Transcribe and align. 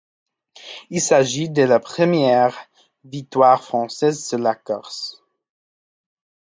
Il 0.89 0.99
s'agit 0.99 1.51
de 1.51 1.61
la 1.61 1.79
première 1.79 2.57
victoire 3.05 3.63
française 3.63 4.25
sur 4.25 4.39
la 4.39 4.55
course. 4.55 5.21